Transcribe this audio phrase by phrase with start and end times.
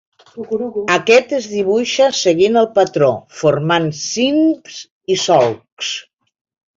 [0.93, 3.09] Aquest es dibuixa seguint el patró,
[3.41, 4.79] formant cims
[5.17, 5.91] i solcs.